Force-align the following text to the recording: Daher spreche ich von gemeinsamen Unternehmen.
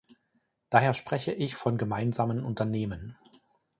Daher 0.71 0.95
spreche 0.95 1.31
ich 1.31 1.55
von 1.55 1.77
gemeinsamen 1.77 2.43
Unternehmen. 2.43 3.19